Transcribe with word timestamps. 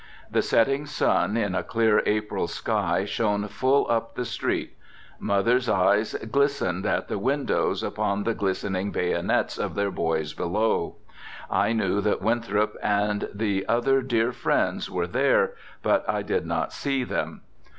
The 0.31 0.41
setting 0.41 0.87
sun 0.87 1.37
in 1.37 1.53
a 1.53 1.61
clear 1.61 2.01
April 2.07 2.47
sky 2.47 3.05
shone 3.05 3.47
full 3.47 3.85
up 3.87 4.15
the 4.15 4.25
street. 4.25 4.75
Mothers' 5.19 5.69
eyes 5.69 6.15
glistened 6.31 6.87
at 6.87 7.07
the 7.07 7.19
windows 7.19 7.83
upon 7.83 8.23
the 8.23 8.33
glistening 8.33 8.89
bayonets 8.91 9.59
of 9.59 9.75
their 9.75 9.91
boys 9.91 10.33
below. 10.33 10.95
I 11.51 11.73
knew 11.73 12.01
that 12.01 12.19
Winthrop 12.19 12.75
and 12.81 13.29
other 13.69 14.01
dear 14.01 14.31
friends 14.31 14.89
were 14.89 15.05
there, 15.05 15.51
but 15.83 16.03
I 16.09 16.23
did 16.23 16.47
not 16.47 16.73
see 16.73 17.03
them. 17.03 17.41